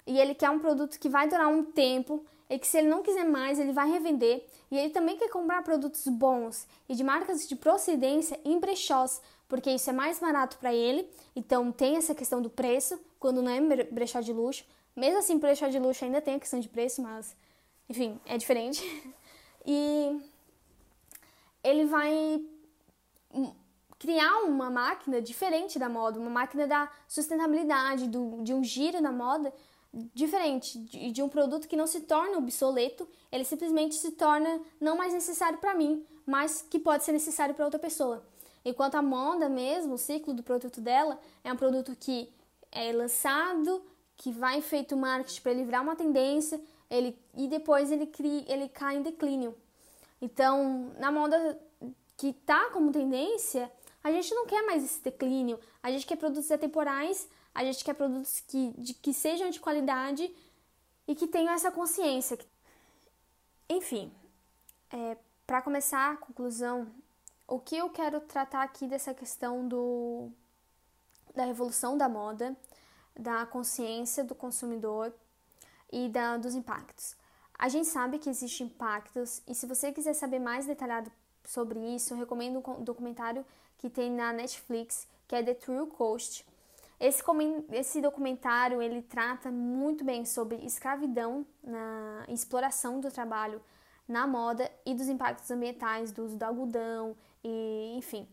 e 0.06 0.20
ele 0.20 0.36
quer 0.36 0.50
um 0.50 0.60
produto 0.60 1.00
que 1.00 1.08
vai 1.08 1.28
durar 1.28 1.48
um 1.48 1.64
tempo 1.64 2.24
é 2.50 2.58
que 2.58 2.66
se 2.66 2.76
ele 2.78 2.88
não 2.88 3.00
quiser 3.00 3.24
mais, 3.24 3.60
ele 3.60 3.72
vai 3.72 3.88
revender 3.88 4.44
e 4.72 4.76
ele 4.76 4.90
também 4.90 5.16
quer 5.16 5.30
comprar 5.30 5.62
produtos 5.62 6.04
bons 6.08 6.66
e 6.88 6.96
de 6.96 7.04
marcas 7.04 7.48
de 7.48 7.54
procedência 7.54 8.40
em 8.44 8.58
brechós, 8.58 9.22
porque 9.48 9.70
isso 9.70 9.88
é 9.88 9.92
mais 9.92 10.18
barato 10.18 10.58
para 10.58 10.74
ele, 10.74 11.08
então 11.34 11.70
tem 11.70 11.96
essa 11.96 12.12
questão 12.12 12.42
do 12.42 12.50
preço, 12.50 13.00
quando 13.20 13.40
não 13.40 13.52
é 13.52 13.84
brechó 13.84 14.20
de 14.20 14.32
luxo. 14.32 14.64
Mesmo 14.96 15.20
assim, 15.20 15.38
brechó 15.38 15.68
de 15.68 15.78
luxo 15.78 16.04
ainda 16.04 16.20
tem 16.20 16.34
a 16.34 16.40
questão 16.40 16.58
de 16.58 16.68
preço, 16.68 17.00
mas 17.00 17.36
enfim, 17.88 18.20
é 18.26 18.36
diferente. 18.36 18.82
E 19.66 20.18
ele 21.62 21.84
vai 21.84 22.42
criar 23.98 24.44
uma 24.44 24.70
máquina 24.70 25.20
diferente 25.20 25.78
da 25.78 25.86
moda, 25.86 26.18
uma 26.18 26.30
máquina 26.30 26.66
da 26.66 26.90
sustentabilidade, 27.06 28.08
do, 28.08 28.42
de 28.42 28.54
um 28.54 28.64
giro 28.64 29.02
na 29.02 29.12
moda 29.12 29.52
diferente, 29.92 30.78
de, 30.78 31.10
de 31.10 31.22
um 31.22 31.28
produto 31.28 31.66
que 31.66 31.76
não 31.76 31.86
se 31.86 32.00
torna 32.02 32.38
obsoleto, 32.38 33.08
ele 33.30 33.44
simplesmente 33.44 33.94
se 33.94 34.12
torna 34.12 34.60
não 34.80 34.96
mais 34.96 35.12
necessário 35.12 35.58
para 35.58 35.74
mim, 35.74 36.04
mas 36.24 36.62
que 36.62 36.78
pode 36.78 37.04
ser 37.04 37.12
necessário 37.12 37.54
para 37.54 37.64
outra 37.64 37.80
pessoa. 37.80 38.24
Enquanto 38.64 38.94
a 38.94 39.02
moda 39.02 39.48
mesmo, 39.48 39.94
o 39.94 39.98
ciclo 39.98 40.34
do 40.34 40.42
produto 40.42 40.80
dela, 40.80 41.18
é 41.42 41.52
um 41.52 41.56
produto 41.56 41.96
que 41.98 42.32
é 42.70 42.92
lançado, 42.92 43.82
que 44.16 44.30
vai 44.30 44.60
feito 44.60 44.96
marketing 44.96 45.40
para 45.40 45.52
livrar 45.52 45.82
uma 45.82 45.96
tendência, 45.96 46.60
ele, 46.90 47.18
e 47.36 47.48
depois 47.48 47.90
ele, 47.90 48.06
cria, 48.06 48.44
ele 48.46 48.68
cai 48.68 48.96
em 48.96 49.02
declínio. 49.02 49.56
Então, 50.20 50.92
na 50.98 51.10
moda 51.10 51.58
que 52.16 52.32
tá 52.32 52.68
como 52.70 52.92
tendência, 52.92 53.72
a 54.04 54.12
gente 54.12 54.34
não 54.34 54.46
quer 54.46 54.62
mais 54.66 54.84
esse 54.84 55.02
declínio, 55.02 55.58
a 55.82 55.90
gente 55.90 56.06
quer 56.06 56.16
produtos 56.16 56.50
atemporais, 56.50 57.28
a 57.54 57.64
gente 57.64 57.84
quer 57.84 57.94
produtos 57.94 58.40
que, 58.40 58.72
de, 58.78 58.94
que 58.94 59.12
sejam 59.12 59.50
de 59.50 59.60
qualidade 59.60 60.32
e 61.06 61.14
que 61.14 61.26
tenham 61.26 61.52
essa 61.52 61.70
consciência. 61.70 62.38
Enfim, 63.68 64.12
é, 64.90 65.16
para 65.46 65.62
começar 65.62 66.12
a 66.12 66.16
conclusão, 66.16 66.86
o 67.46 67.58
que 67.58 67.76
eu 67.76 67.90
quero 67.90 68.20
tratar 68.20 68.62
aqui 68.62 68.86
dessa 68.86 69.12
questão 69.12 69.66
do, 69.66 70.30
da 71.34 71.44
revolução 71.44 71.98
da 71.98 72.08
moda, 72.08 72.56
da 73.18 73.44
consciência 73.46 74.22
do 74.24 74.34
consumidor 74.34 75.12
e 75.92 76.08
da, 76.08 76.36
dos 76.36 76.54
impactos. 76.54 77.16
A 77.58 77.68
gente 77.68 77.88
sabe 77.88 78.18
que 78.18 78.30
existem 78.30 78.66
impactos 78.66 79.42
e 79.46 79.54
se 79.54 79.66
você 79.66 79.92
quiser 79.92 80.14
saber 80.14 80.38
mais 80.38 80.66
detalhado 80.66 81.10
sobre 81.44 81.78
isso, 81.94 82.14
eu 82.14 82.18
recomendo 82.18 82.62
um 82.66 82.84
documentário 82.84 83.44
que 83.78 83.90
tem 83.90 84.10
na 84.10 84.32
Netflix, 84.32 85.06
que 85.26 85.34
é 85.34 85.42
The 85.42 85.54
True 85.54 85.86
Cost. 85.88 86.46
Esse, 87.00 87.22
esse 87.72 88.00
documentário 88.02 88.82
ele 88.82 89.00
trata 89.00 89.50
muito 89.50 90.04
bem 90.04 90.26
sobre 90.26 90.56
escravidão 90.66 91.46
na 91.64 92.26
exploração 92.28 93.00
do 93.00 93.10
trabalho 93.10 93.60
na 94.06 94.26
moda 94.26 94.70
e 94.84 94.92
dos 94.92 95.08
impactos 95.08 95.50
ambientais 95.50 96.12
do 96.12 96.24
uso 96.24 96.36
do 96.36 96.42
algodão 96.42 97.16
e 97.42 97.94
enfim. 97.96 98.28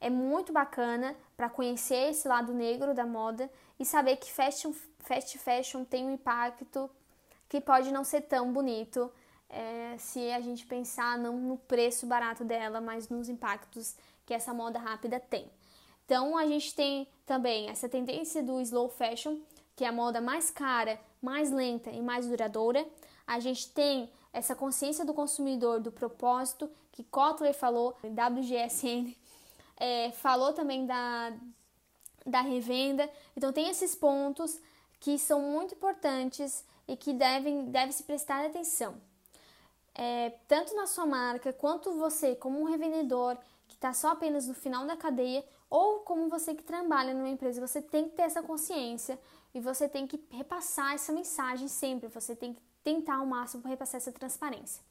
É 0.00 0.08
muito 0.08 0.52
bacana 0.52 1.14
para 1.36 1.50
conhecer 1.50 2.10
esse 2.10 2.26
lado 2.26 2.54
negro 2.54 2.94
da 2.94 3.04
moda 3.04 3.50
e 3.78 3.84
saber 3.84 4.16
que 4.16 4.32
fashion, 4.32 4.72
fast 5.00 5.36
fashion 5.38 5.84
tem 5.84 6.06
um 6.06 6.12
impacto 6.12 6.88
que 7.48 7.60
pode 7.60 7.92
não 7.92 8.04
ser 8.04 8.22
tão 8.22 8.52
bonito 8.52 9.12
é, 9.48 9.96
se 9.98 10.30
a 10.32 10.40
gente 10.40 10.66
pensar 10.66 11.18
não 11.18 11.36
no 11.36 11.56
preço 11.56 12.06
barato 12.06 12.44
dela, 12.44 12.80
mas 12.80 13.08
nos 13.08 13.28
impactos 13.28 13.94
que 14.24 14.34
essa 14.34 14.54
moda 14.54 14.78
rápida 14.78 15.20
tem. 15.20 15.50
Então 16.06 16.38
a 16.38 16.46
gente 16.46 16.72
tem 16.72 17.06
também 17.26 17.68
essa 17.68 17.88
tendência 17.88 18.42
do 18.42 18.60
slow 18.60 18.88
fashion, 18.88 19.38
que 19.74 19.84
é 19.84 19.88
a 19.88 19.92
moda 19.92 20.20
mais 20.20 20.50
cara, 20.50 20.98
mais 21.20 21.50
lenta 21.50 21.90
e 21.90 22.00
mais 22.00 22.26
duradoura. 22.26 22.86
A 23.26 23.40
gente 23.40 23.68
tem 23.70 24.08
essa 24.32 24.54
consciência 24.54 25.04
do 25.04 25.12
consumidor 25.12 25.80
do 25.80 25.90
propósito 25.90 26.70
que 26.92 27.02
Kotler 27.02 27.52
falou, 27.52 27.96
WGSN 28.04 29.14
é, 29.76 30.10
falou 30.12 30.52
também 30.52 30.86
da, 30.86 31.32
da 32.24 32.40
revenda. 32.40 33.10
Então 33.36 33.52
tem 33.52 33.68
esses 33.68 33.94
pontos 33.94 34.58
que 35.00 35.18
são 35.18 35.40
muito 35.40 35.74
importantes 35.74 36.64
e 36.86 36.96
que 36.96 37.12
devem 37.12 37.66
deve 37.66 37.92
se 37.92 38.04
prestar 38.04 38.44
atenção. 38.44 38.94
É, 39.94 40.30
tanto 40.46 40.74
na 40.76 40.86
sua 40.86 41.06
marca 41.06 41.52
quanto 41.52 41.92
você 41.92 42.36
como 42.36 42.60
um 42.60 42.64
revendedor 42.64 43.36
que 43.66 43.74
está 43.74 43.92
só 43.92 44.10
apenas 44.10 44.46
no 44.46 44.54
final 44.54 44.86
da 44.86 44.96
cadeia 44.96 45.44
ou 45.68 46.00
como 46.00 46.28
você 46.28 46.54
que 46.54 46.62
trabalha 46.62 47.12
numa 47.12 47.28
empresa, 47.28 47.66
você 47.66 47.82
tem 47.82 48.08
que 48.08 48.16
ter 48.16 48.22
essa 48.22 48.42
consciência 48.42 49.18
e 49.54 49.60
você 49.60 49.88
tem 49.88 50.06
que 50.06 50.22
repassar 50.30 50.94
essa 50.94 51.12
mensagem 51.12 51.68
sempre, 51.68 52.08
você 52.08 52.36
tem 52.36 52.54
que 52.54 52.62
tentar 52.84 53.16
ao 53.16 53.26
máximo 53.26 53.66
repassar 53.66 53.96
essa 53.96 54.12
transparência. 54.12 54.82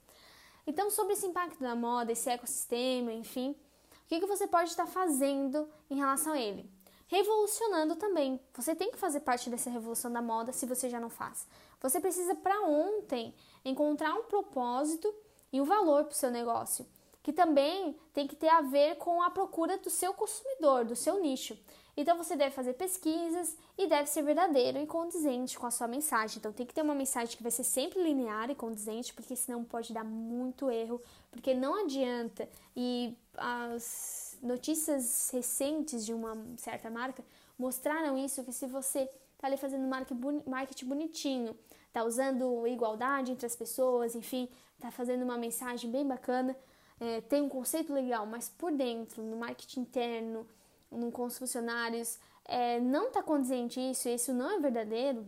Então, 0.67 0.89
sobre 0.89 1.13
esse 1.13 1.25
impacto 1.25 1.59
da 1.59 1.75
moda, 1.75 2.11
esse 2.11 2.29
ecossistema, 2.29 3.13
enfim, 3.13 3.51
o 3.51 4.07
que, 4.07 4.19
que 4.19 4.25
você 4.25 4.47
pode 4.47 4.69
estar 4.69 4.87
fazendo 4.87 5.69
em 5.89 5.95
relação 5.95 6.33
a 6.33 6.39
ele? 6.39 6.69
Revolucionando 7.07 7.95
também. 7.95 8.39
Você 8.55 8.75
tem 8.75 8.91
que 8.91 8.97
fazer 8.97 9.19
parte 9.19 9.49
dessa 9.49 9.69
revolução 9.69 10.11
da 10.11 10.21
moda 10.21 10.51
se 10.51 10.65
você 10.65 10.89
já 10.89 10.99
não 10.99 11.09
faz. 11.09 11.47
Você 11.79 11.99
precisa, 11.99 12.35
para 12.35 12.61
ontem, 12.61 13.33
encontrar 13.63 14.13
um 14.15 14.23
propósito 14.23 15.13
e 15.53 15.61
um 15.61 15.65
valor 15.65 16.05
para 16.05 16.11
o 16.11 16.15
seu 16.15 16.31
negócio 16.31 16.85
que 17.25 17.33
também 17.33 17.97
tem 18.13 18.27
que 18.27 18.35
ter 18.35 18.49
a 18.49 18.61
ver 18.61 18.97
com 18.97 19.19
a 19.19 19.31
procura 19.31 19.79
do 19.79 19.89
seu 19.89 20.13
consumidor, 20.13 20.85
do 20.85 20.95
seu 20.95 21.19
nicho. 21.19 21.57
Então 21.97 22.15
você 22.15 22.35
deve 22.35 22.53
fazer 22.53 22.73
pesquisas 22.73 23.57
e 23.75 23.87
deve 23.87 24.07
ser 24.07 24.21
verdadeiro 24.21 24.77
e 24.77 24.85
condizente 24.85 25.57
com 25.57 25.65
a 25.65 25.71
sua 25.71 25.87
mensagem. 25.87 26.37
Então 26.37 26.53
tem 26.53 26.67
que 26.67 26.73
ter 26.75 26.83
uma 26.83 26.93
mensagem 26.93 27.35
que 27.35 27.41
vai 27.41 27.51
ser 27.51 27.63
sempre 27.63 28.03
linear 28.03 28.51
e 28.51 28.53
condizente, 28.53 29.11
porque 29.11 29.35
senão 29.35 29.63
pode 29.63 29.91
dar 29.91 30.03
muito 30.03 30.69
erro, 30.69 31.01
porque 31.31 31.55
não 31.55 31.83
adianta 31.83 32.47
e 32.75 33.17
as 33.35 34.37
notícias 34.39 35.31
recentes 35.33 36.05
de 36.05 36.13
uma 36.13 36.37
certa 36.57 36.91
marca 36.91 37.25
mostraram 37.57 38.15
isso 38.19 38.43
que 38.43 38.53
se 38.53 38.67
você 38.67 39.09
tá 39.39 39.47
ali 39.47 39.57
fazendo 39.57 39.89
marketing 40.45 40.85
bonitinho, 40.85 41.57
tá 41.91 42.03
usando 42.03 42.67
igualdade 42.67 43.31
entre 43.31 43.47
as 43.47 43.55
pessoas, 43.55 44.13
enfim, 44.13 44.47
tá 44.79 44.91
fazendo 44.91 45.23
uma 45.23 45.39
mensagem 45.39 45.89
bem 45.89 46.05
bacana, 46.05 46.55
é, 46.99 47.21
tem 47.21 47.41
um 47.41 47.49
conceito 47.49 47.93
legal, 47.93 48.25
mas 48.25 48.49
por 48.49 48.71
dentro, 48.71 49.23
no 49.23 49.37
marketing 49.37 49.81
interno, 49.81 50.47
no, 50.91 51.11
com 51.11 51.25
os 51.25 51.37
funcionários, 51.37 52.17
é, 52.45 52.79
não 52.79 53.07
está 53.07 53.21
condizente 53.21 53.79
isso, 53.79 54.07
isso 54.07 54.33
não 54.33 54.51
é 54.51 54.59
verdadeiro, 54.59 55.25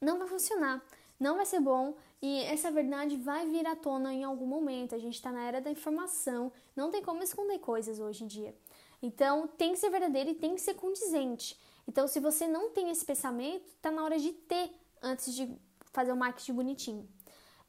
não 0.00 0.18
vai 0.18 0.28
funcionar, 0.28 0.84
não 1.18 1.36
vai 1.36 1.46
ser 1.46 1.60
bom 1.60 1.94
e 2.20 2.40
essa 2.42 2.70
verdade 2.70 3.16
vai 3.16 3.46
vir 3.48 3.66
à 3.66 3.76
tona 3.76 4.12
em 4.12 4.24
algum 4.24 4.46
momento. 4.46 4.94
A 4.94 4.98
gente 4.98 5.14
está 5.14 5.30
na 5.30 5.44
era 5.44 5.60
da 5.60 5.70
informação, 5.70 6.52
não 6.74 6.90
tem 6.90 7.02
como 7.02 7.22
esconder 7.22 7.58
coisas 7.58 8.00
hoje 8.00 8.24
em 8.24 8.26
dia. 8.26 8.54
Então 9.02 9.46
tem 9.46 9.72
que 9.72 9.78
ser 9.78 9.90
verdadeiro 9.90 10.30
e 10.30 10.34
tem 10.34 10.54
que 10.54 10.60
ser 10.60 10.74
condizente. 10.74 11.58
Então, 11.86 12.08
se 12.08 12.18
você 12.18 12.46
não 12.46 12.70
tem 12.70 12.90
esse 12.90 13.04
pensamento, 13.04 13.66
está 13.66 13.90
na 13.90 14.02
hora 14.02 14.18
de 14.18 14.32
ter 14.32 14.70
antes 15.02 15.34
de 15.34 15.54
fazer 15.92 16.12
o 16.12 16.16
marketing 16.16 16.54
bonitinho. 16.54 17.08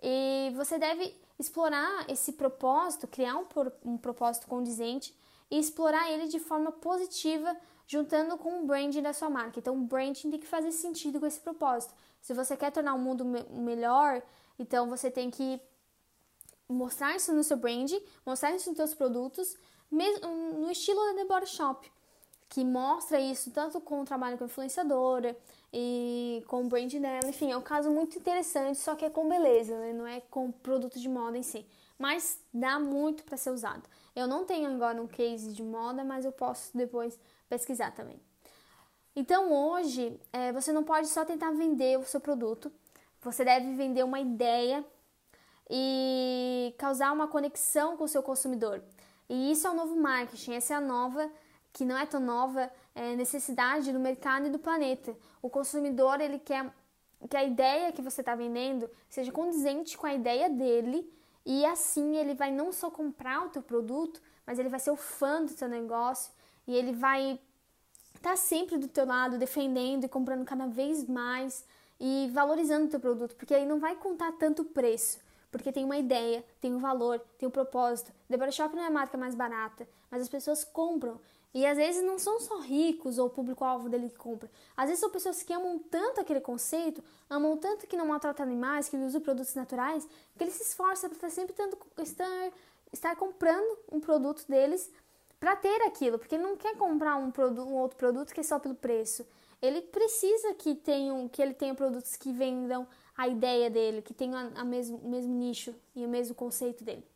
E 0.02 0.54
você 0.56 0.80
deve 0.80 1.14
explorar 1.38 2.10
esse 2.10 2.34
propósito, 2.34 3.08
criar 3.08 3.38
um, 3.38 3.46
um 3.84 3.98
propósito 3.98 4.48
condizente 4.48 5.16
e 5.50 5.60
explorar 5.60 6.12
ele 6.12 6.28
de 6.28 6.40
forma 6.40 6.72
positiva, 6.72 7.56
juntando 7.88 8.38
com 8.38 8.64
o 8.64 8.66
branding 8.66 9.02
da 9.02 9.14
sua 9.14 9.30
marca. 9.30 9.60
Então, 9.60 9.76
o 9.76 9.86
branding 9.86 10.32
tem 10.32 10.40
que 10.40 10.48
fazer 10.48 10.72
sentido 10.72 11.20
com 11.20 11.26
esse 11.26 11.40
propósito. 11.40 11.94
Se 12.22 12.34
você 12.34 12.58
quer 12.58 12.72
tornar 12.72 12.96
o 12.96 13.00
mundo 13.00 13.24
me 13.24 13.44
melhor, 13.52 14.22
então 14.58 14.90
você 14.90 15.12
tem 15.12 15.30
que 15.30 15.62
mostrar 16.68 17.16
isso 17.16 17.32
no 17.32 17.44
seu 17.44 17.58
branding, 17.58 18.02
mostrar 18.26 18.56
isso 18.56 18.70
nos 18.70 18.78
seus 18.78 18.94
produtos, 18.96 19.56
mesmo 19.92 20.28
no 20.28 20.72
estilo 20.72 21.00
da 21.16 21.26
Body 21.26 21.48
Shop, 21.48 21.92
que 22.50 22.64
mostra 22.64 23.20
isso 23.20 23.52
tanto 23.52 23.82
com 23.82 24.02
o 24.02 24.06
trabalho 24.06 24.38
com 24.38 24.46
influenciadora, 24.46 25.36
e 25.78 26.42
com 26.48 26.64
o 26.64 26.70
brand 26.70 26.94
dela. 26.94 27.28
Enfim, 27.28 27.52
é 27.52 27.58
um 27.58 27.62
caso 27.62 27.92
muito 27.92 28.18
interessante, 28.18 28.80
só 28.80 28.96
que 28.96 29.04
é 29.04 29.10
com 29.10 29.28
beleza, 29.28 29.78
né? 29.78 29.92
Não 29.92 30.08
é 30.08 30.22
com 30.22 30.50
produto 30.50 30.98
de 30.98 31.10
moda 31.10 31.38
em 31.38 31.44
si. 31.44 31.66
Mas 32.00 32.40
dá 32.54 32.80
muito 32.80 33.26
para 33.26 33.36
ser 33.36 33.50
usado. 33.50 33.84
Eu 34.16 34.26
não 34.26 34.46
tenho 34.46 34.74
agora 34.74 35.02
um 35.02 35.08
case 35.08 35.52
de 35.52 35.62
moda, 35.62 36.02
mas 36.06 36.24
eu 36.24 36.32
posso 36.32 36.76
depois 36.76 37.20
pesquisar 37.50 37.92
também. 37.92 38.22
Então 39.14 39.52
hoje 39.52 40.18
é, 40.32 40.54
você 40.54 40.72
não 40.72 40.84
pode 40.84 41.08
só 41.08 41.26
tentar 41.26 41.52
vender 41.52 42.00
o 42.00 42.06
seu 42.06 42.22
produto, 42.22 42.72
você 43.22 43.44
deve 43.44 43.74
vender 43.76 44.04
uma 44.04 44.20
ideia 44.22 44.86
e 45.70 46.74
causar 46.78 47.12
uma 47.12 47.28
conexão 47.28 47.98
com 47.98 48.06
o 48.06 48.08
seu 48.08 48.24
consumidor. 48.24 48.82
E 49.28 49.52
isso 49.52 49.68
é 49.68 49.70
o 49.70 49.74
novo 49.74 49.98
marketing, 49.98 50.54
essa 50.54 50.74
é 50.74 50.78
a 50.78 50.82
nova, 50.82 51.30
que 51.76 51.84
não 51.84 51.98
é 51.98 52.06
tão 52.06 52.22
nova, 52.22 52.72
é, 52.96 53.18
necessidade 53.18 53.92
do 53.92 54.00
mercado 54.00 54.48
e 54.48 54.50
do 54.50 54.58
planeta. 54.58 55.14
O 55.42 55.50
consumidor 55.50 56.22
ele 56.22 56.40
quer 56.40 56.74
que 57.30 57.36
a 57.36 57.44
ideia 57.44 57.92
que 57.92 58.02
você 58.02 58.22
está 58.22 58.34
vendendo 58.34 58.90
seja 59.10 59.30
condizente 59.30 59.98
com 59.98 60.08
a 60.08 60.14
ideia 60.14 60.50
dele 60.50 61.12
e 61.46 61.66
assim 61.66 62.16
ele 62.16 62.34
vai 62.34 62.50
não 62.50 62.72
só 62.72 62.90
comprar 62.90 63.46
o 63.46 63.50
teu 63.50 63.62
produto, 63.62 64.22
mas 64.48 64.58
ele 64.58 64.70
vai 64.70 64.80
ser 64.80 64.92
o 64.92 64.96
fã 64.96 65.44
do 65.44 65.54
teu 65.54 65.68
negócio 65.68 66.32
e 66.66 66.74
ele 66.74 66.94
vai 66.94 67.38
estar 68.16 68.30
tá 68.30 68.36
sempre 68.38 68.78
do 68.78 68.88
teu 68.88 69.06
lado, 69.06 69.38
defendendo 69.38 70.06
e 70.06 70.08
comprando 70.08 70.46
cada 70.46 70.68
vez 70.68 71.06
mais 71.06 71.66
e 72.00 72.30
valorizando 72.32 72.86
o 72.86 72.90
teu 72.90 73.02
produto, 73.02 73.36
porque 73.36 73.54
aí 73.54 73.66
não 73.66 73.80
vai 73.80 73.98
contar 73.98 74.32
tanto 74.34 74.62
o 74.62 74.66
preço, 74.66 75.20
porque 75.52 75.74
tem 75.74 75.84
uma 75.84 75.98
ideia, 75.98 76.42
tem 76.62 76.74
um 76.74 76.80
valor, 76.80 77.20
tem 77.38 77.50
um 77.50 77.52
propósito. 77.52 78.14
Body 78.30 78.54
Shop 78.54 78.74
não 78.74 78.84
é 78.84 78.88
a 78.88 78.92
marca 78.92 79.18
mais 79.18 79.36
barata, 79.36 79.86
mas 80.10 80.22
as 80.22 80.30
pessoas 80.30 80.64
compram 80.64 81.20
E 81.56 81.66
às 81.66 81.78
vezes 81.78 82.04
não 82.04 82.20
são 82.20 82.38
só 82.42 82.60
ricos 82.60 83.18
ou 83.18 83.28
o 83.28 83.30
público-alvo 83.30 83.88
dele 83.88 84.10
que 84.10 84.18
compra. 84.18 84.52
Às 84.76 84.88
vezes 84.88 85.00
são 85.00 85.10
pessoas 85.10 85.42
que 85.42 85.54
amam 85.54 85.80
tanto 85.80 86.20
aquele 86.20 86.42
conceito, 86.42 87.02
amam 87.30 87.56
tanto 87.56 87.88
que 87.88 87.96
não 87.96 88.08
maltratam 88.08 88.46
animais, 88.46 88.90
que 88.90 88.98
usam 88.98 89.22
produtos 89.22 89.56
naturais, 89.56 90.06
que 90.38 90.44
ele 90.44 90.52
se 90.52 90.64
esforça 90.64 91.08
para 91.08 91.16
estar 91.16 91.30
sempre 91.30 91.56
tendo, 91.56 91.78
estar, 92.00 92.52
estar 92.92 93.16
comprando 93.16 93.80
um 93.90 94.02
produto 94.02 94.44
deles 94.50 94.92
para 95.40 95.56
ter 95.56 95.82
aquilo, 95.84 96.20
porque 96.20 96.36
ele 96.36 96.44
não 96.44 96.58
quer 96.58 96.76
comprar 96.76 97.16
um, 97.16 97.32
produto, 97.32 97.66
um 97.66 97.76
outro 97.76 97.98
produto 97.98 98.34
que 98.34 98.42
é 98.42 98.44
só 98.44 98.60
pelo 98.60 98.76
preço. 98.76 99.26
Ele 99.62 99.82
precisa 99.82 100.54
que, 100.56 100.76
tenham, 100.76 101.30
que 101.30 101.42
ele 101.42 101.54
tenha 101.54 101.74
produtos 101.74 102.18
que 102.18 102.34
vendam 102.34 102.86
a 103.16 103.30
ideia 103.30 103.70
dele, 103.70 104.02
que 104.02 104.14
tenham 104.14 104.38
a, 104.38 104.60
a 104.60 104.66
mesmo, 104.66 104.98
o 104.98 105.08
mesmo 105.08 105.34
nicho 105.34 105.74
e 105.96 106.06
o 106.06 106.10
mesmo 106.10 106.36
conceito 106.36 106.84
dele. 106.84 107.08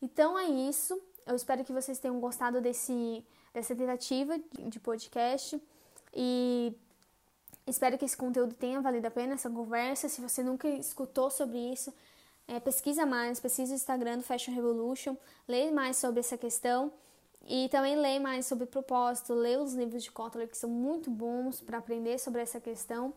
Então 0.00 0.38
é 0.38 0.44
isso. 0.44 1.00
Eu 1.26 1.34
espero 1.34 1.64
que 1.64 1.72
vocês 1.72 1.98
tenham 1.98 2.20
gostado 2.20 2.60
desse, 2.60 3.24
dessa 3.56 3.74
tentativa 3.74 4.38
de 4.68 4.78
podcast. 4.78 5.58
E 6.14 6.74
espero 7.66 7.96
que 7.96 8.04
esse 8.04 8.16
conteúdo 8.16 8.52
tenha 8.52 8.82
valido 8.82 9.06
a 9.06 9.10
pena, 9.10 9.32
essa 9.32 9.48
conversa. 9.48 10.10
Se 10.10 10.20
você 10.20 10.42
nunca 10.42 10.68
escutou 10.68 11.30
sobre 11.30 11.56
isso, 11.72 11.90
é, 12.46 12.60
pesquisa 12.60 13.06
mais, 13.06 13.40
pesquisa 13.40 13.72
o 13.72 13.74
Instagram 13.74 14.18
do 14.18 14.24
Fashion 14.24 14.52
Revolution, 14.54 15.16
leia 15.48 15.72
mais 15.72 15.96
sobre 15.96 16.20
essa 16.20 16.36
questão. 16.36 16.92
E 17.48 17.68
também 17.70 17.96
leia 17.96 18.20
mais 18.20 18.44
sobre 18.44 18.66
propósito, 18.66 19.32
leia 19.32 19.62
os 19.62 19.72
livros 19.72 20.02
de 20.02 20.10
Kotler 20.10 20.48
que 20.48 20.58
são 20.58 20.68
muito 20.68 21.10
bons 21.10 21.60
para 21.60 21.78
aprender 21.78 22.18
sobre 22.18 22.42
essa 22.42 22.60
questão. 22.60 23.14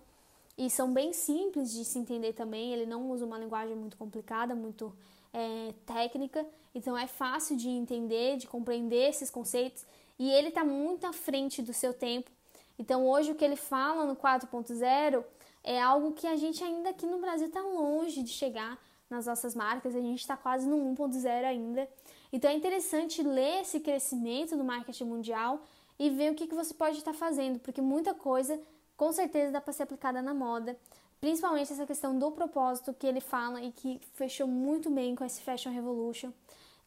E 0.57 0.69
são 0.69 0.93
bem 0.93 1.11
simples 1.11 1.73
de 1.73 1.83
se 1.83 1.99
entender 1.99 2.31
também. 2.31 2.71
Ele 2.71 2.85
não 2.85 3.11
usa 3.11 3.25
uma 3.25 3.37
linguagem 3.37 3.75
muito 3.75 3.97
complicada, 3.97 4.55
muito 4.55 4.95
é, 5.33 5.73
técnica, 5.85 6.45
então 6.73 6.97
é 6.97 7.07
fácil 7.07 7.57
de 7.57 7.69
entender, 7.69 8.37
de 8.37 8.47
compreender 8.47 9.09
esses 9.09 9.29
conceitos 9.29 9.85
e 10.19 10.29
ele 10.29 10.49
está 10.49 10.65
muito 10.65 11.07
à 11.07 11.13
frente 11.13 11.61
do 11.61 11.73
seu 11.73 11.93
tempo. 11.93 12.29
Então 12.77 13.07
hoje 13.07 13.31
o 13.31 13.35
que 13.35 13.43
ele 13.43 13.55
fala 13.55 14.05
no 14.05 14.15
4.0 14.15 15.23
é 15.63 15.81
algo 15.81 16.11
que 16.11 16.27
a 16.27 16.35
gente 16.35 16.63
ainda 16.63 16.89
aqui 16.89 17.05
no 17.05 17.19
Brasil 17.19 17.47
está 17.47 17.61
longe 17.61 18.21
de 18.21 18.29
chegar 18.29 18.77
nas 19.09 19.25
nossas 19.25 19.55
marcas, 19.55 19.95
a 19.95 20.01
gente 20.01 20.19
está 20.19 20.37
quase 20.37 20.67
no 20.67 20.77
1.0 20.95 21.25
ainda. 21.45 21.89
Então 22.31 22.51
é 22.51 22.53
interessante 22.53 23.23
ler 23.23 23.61
esse 23.61 23.79
crescimento 23.79 24.55
do 24.55 24.63
marketing 24.63 25.05
mundial 25.05 25.61
e 25.97 26.09
ver 26.09 26.31
o 26.31 26.35
que, 26.35 26.47
que 26.47 26.53
você 26.53 26.73
pode 26.73 26.97
estar 26.97 27.13
tá 27.13 27.17
fazendo, 27.17 27.59
porque 27.59 27.81
muita 27.81 28.13
coisa 28.13 28.59
com 28.95 29.11
certeza 29.11 29.51
dá 29.51 29.61
para 29.61 29.73
ser 29.73 29.83
aplicada 29.83 30.21
na 30.21 30.33
moda. 30.33 30.77
Principalmente 31.19 31.73
essa 31.73 31.85
questão 31.85 32.17
do 32.17 32.31
propósito 32.31 32.93
que 32.93 33.07
ele 33.07 33.19
fala 33.19 33.61
e 33.61 33.71
que 33.71 33.99
fechou 34.13 34.47
muito 34.47 34.89
bem 34.89 35.15
com 35.15 35.25
esse 35.25 35.41
Fashion 35.41 35.71
Revolution 35.71 36.31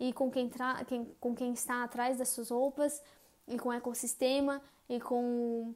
e 0.01 0.13
com 0.13 0.31
quem, 0.31 0.51
quem, 0.87 1.05
com 1.21 1.35
quem 1.35 1.53
está 1.53 1.85
atrás 1.85 2.17
das 2.17 2.29
suas 2.29 2.51
roupas 2.51 3.03
e 3.47 3.59
com 3.59 3.69
o 3.69 3.73
ecossistema 3.73 4.63
e 4.89 5.01
com 5.01 5.75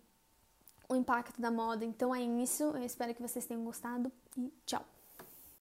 o 0.88 0.94
impacto 0.94 1.40
da 1.40 1.50
moda. 1.50 1.84
Então 1.84 2.14
é 2.14 2.22
isso. 2.22 2.64
Eu 2.64 2.84
espero 2.84 3.14
que 3.14 3.22
vocês 3.22 3.46
tenham 3.46 3.64
gostado 3.64 4.10
e 4.36 4.52
tchau! 4.64 4.95